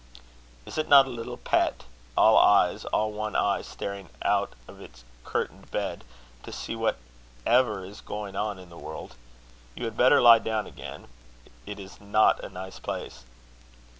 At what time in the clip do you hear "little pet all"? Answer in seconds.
1.11-2.35